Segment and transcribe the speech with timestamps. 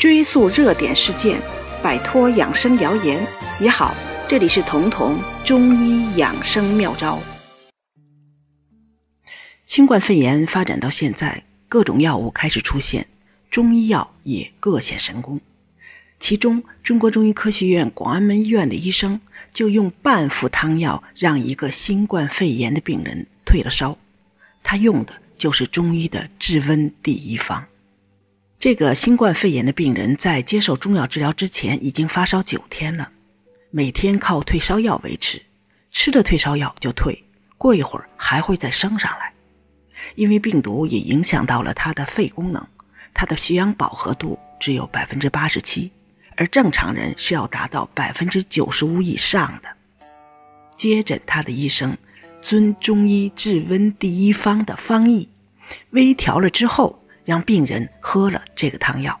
[0.00, 1.38] 追溯热点事件，
[1.82, 3.22] 摆脱养生谣言。
[3.58, 3.94] 你好，
[4.26, 7.20] 这里是彤彤中医养生妙招。
[9.66, 13.08] 新冠肺炎发展到现在，各种药物开始出现，
[13.50, 15.38] 中医药也各显神功。
[16.18, 19.20] 其中，中国中医科学院广安门医院的医生
[19.52, 23.98] 就用半副汤药让一个新冠肺炎的病人退了烧，
[24.62, 27.66] 他用的就是中医的治温第一方。
[28.60, 33.10] 这个新冠肺炎的病人在接受中药治疗之前已经发烧九天了，
[33.70, 35.40] 每天靠退烧药维持，
[35.90, 37.24] 吃了退烧药就退，
[37.56, 39.32] 过一会儿还会再升上来。
[40.14, 42.62] 因为病毒也影响到了他的肺功能，
[43.14, 45.90] 他的血氧饱和度只有百分之八十七，
[46.36, 49.70] 而正常人是要达到百分之九十五以上的。
[50.76, 51.96] 接诊他的医生
[52.42, 55.30] 遵中医治温第一方的方义，
[55.92, 56.99] 微调了之后。
[57.24, 59.20] 让病人喝了这个汤药，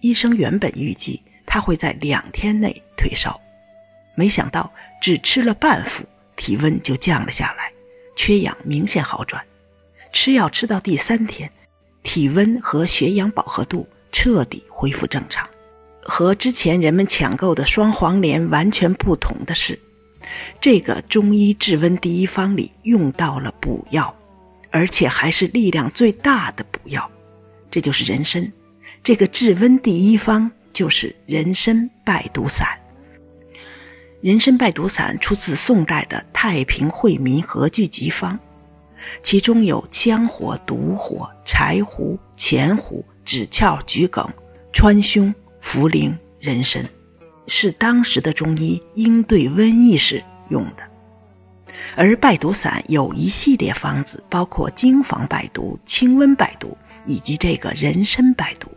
[0.00, 3.40] 医生原本预计他会在两天内退烧，
[4.14, 6.04] 没想到只吃了半副，
[6.36, 7.72] 体温就降了下来，
[8.14, 9.44] 缺氧明显好转。
[10.12, 11.50] 吃药吃到第三天，
[12.02, 15.48] 体温和血氧饱和度彻底恢复正常。
[16.02, 19.78] 和之前人们抢购的双黄连完全不同的是，
[20.60, 24.14] 这个中医治温第一方里用到了补药，
[24.70, 27.08] 而且还是力量最大的补药。
[27.70, 28.52] 这就是人参，
[29.02, 32.66] 这个治温第一方就是人参败毒散。
[34.20, 38.34] 人参败毒散出自宋代的《太平惠民合聚集方》，
[39.22, 44.28] 其中有羌活、毒火、柴胡、前胡、枳壳、桔梗、
[44.72, 46.84] 川芎、茯苓、人参，
[47.46, 50.82] 是当时的中医应对瘟疫时用的。
[51.96, 56.76] 而败毒散有一系列方子，包括经防败毒、清瘟败毒。
[57.06, 58.70] 以及这个人参败毒，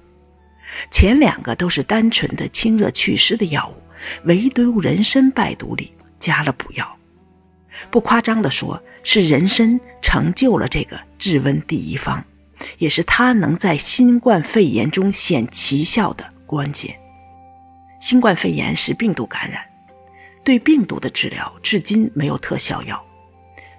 [0.89, 3.75] 前两个都是单纯的清热祛湿的药物，
[4.25, 6.97] 唯独人参败毒里加了补药。
[7.89, 12.23] 不夸张地说，是人参成就了这个治温第一方，
[12.77, 16.95] 也是它能在新冠肺炎中显奇效的关键。
[17.99, 19.61] 新冠肺炎是病毒感染，
[20.43, 23.03] 对病毒的治疗至今没有特效药，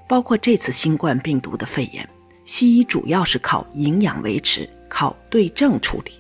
[0.09, 2.07] 包括这次新冠病毒的肺炎。
[2.45, 6.13] 西医主要是靠营养维持，靠对症处理，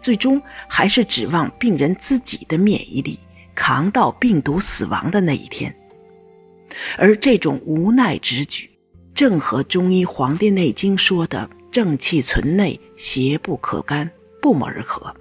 [0.00, 3.18] 最终还是指望病人自己的免疫力
[3.54, 5.74] 扛到病毒死亡的那一天。
[6.96, 8.70] 而这种无奈之举，
[9.14, 14.08] 正和中医《黄帝内经》说的“正气存内，邪不可干”
[14.42, 15.14] 不谋而合。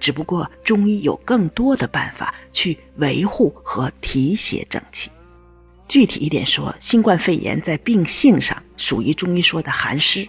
[0.00, 5.10] 只不过中医有更多的办法去维护和提携正气。
[5.94, 10.28] 具体一点说，新冠肺炎在病性上属于中医说的寒湿，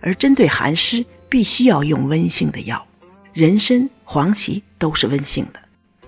[0.00, 2.84] 而针对寒湿，必须要用温性的药。
[3.32, 5.60] 人参、黄芪都是温性的，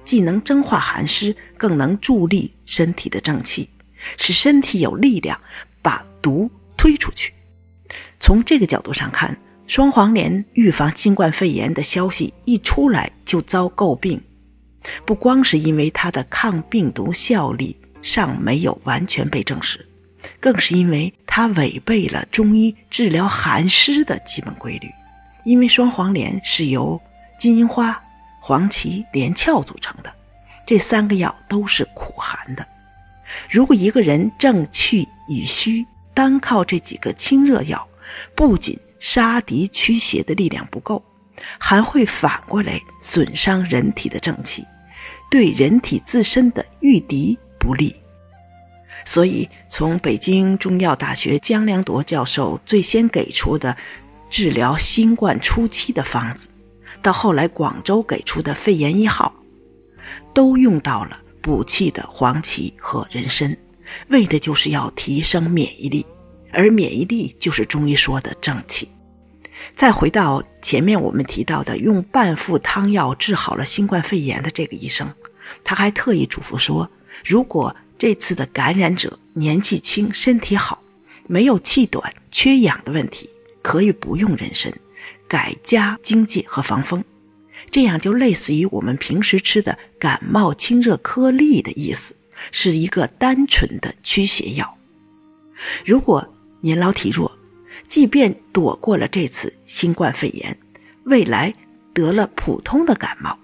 [0.05, 3.71] 既能蒸化寒湿，更能助力身体的正气，
[4.17, 5.41] 使身体有力量
[5.81, 7.33] 把毒推出去。
[8.19, 14.21] 从这个角度上看，双黄连预防新冠肺炎的消息一出来就遭诟病，
[15.07, 17.77] 不光是因为它的抗病毒效力。
[18.03, 19.87] 尚没有完全被证实，
[20.39, 24.89] 更是因为它违背了中医治疗寒湿的基本规律。
[25.45, 27.01] 因为双黄连是由
[27.39, 27.99] 金银花、
[28.41, 30.13] 黄芪、连翘组成的，
[30.67, 32.67] 这三个药都是苦寒的。
[33.49, 37.89] 如果一个人正气已虚，单靠这几个清热药，
[38.35, 41.03] 不仅杀敌驱邪的力量不够，
[41.59, 44.67] 还会反过来损伤人体的正气，
[45.31, 47.39] 对人体自身的御敌。
[47.61, 47.95] 不利，
[49.05, 53.77] 所以从北京中药大学姜良铎教授最先给出的
[54.31, 56.49] 治疗新冠初期的方子，
[57.03, 59.35] 到后来广州给出的肺炎一号，
[60.33, 63.55] 都用到了补气的黄芪和人参，
[64.09, 66.07] 为的就是要提升免疫力，
[66.53, 68.89] 而免疫力就是中医说的正气。
[69.77, 75.13] 再回到前面我们提到的用半副汤药治好了新冠肺炎的这个医生，
[75.63, 76.91] 他还特意嘱咐说。
[77.25, 80.83] 如果这次的感染者年纪轻、身体好，
[81.27, 83.29] 没有气短、缺氧的问题，
[83.63, 84.73] 可以不用人参，
[85.29, 87.05] 改加荆芥和防风，
[87.71, 92.15] 这样就类似于我们平时吃的感冒清热颗粒的意思，
[92.53, 94.77] 是一个单纯的驱邪药。
[95.85, 96.27] 如果
[96.61, 97.31] 年老体弱，
[97.87, 100.57] 即便躲过了这次新冠肺炎，
[101.05, 101.55] 未来
[101.93, 103.39] 得了普通的感冒。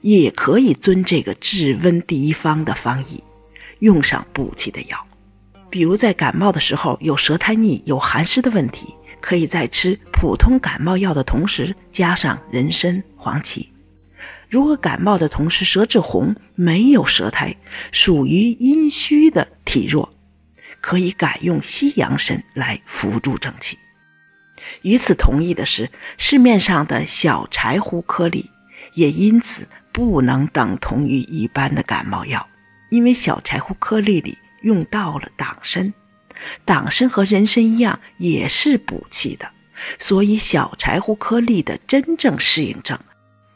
[0.00, 3.22] 也可以遵这个治温第一方的方义，
[3.80, 5.06] 用上补气的药。
[5.68, 13.68] 比如在感冒的时候有舌苔腻、有寒湿的问题，可以在吃普通感冒药的同时加上人参、黄芪。
[14.48, 17.56] 如果感冒的同时舌质红，没有舌苔，
[17.92, 20.12] 属于阴虚的体弱，
[20.80, 23.78] 可以改用西洋参来辅助正气。
[24.82, 25.88] 与此同意的是，
[26.18, 28.50] 市面上的小柴胡颗粒
[28.94, 32.48] 也因此不能等同于一般的感冒药，
[32.90, 35.92] 因为小柴胡颗粒里用到了党参，
[36.64, 39.50] 党参和人参一样也是补气的，
[39.98, 42.98] 所以小柴胡颗粒的真正适应症。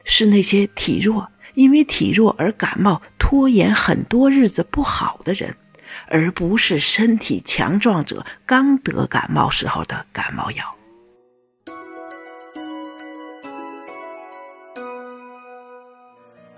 [0.05, 5.57] 是那些体弱，因为体弱而感冒拖延很多日子不好的人，
[6.09, 10.77] 而不是身体强壮者刚得感冒时候的感冒药。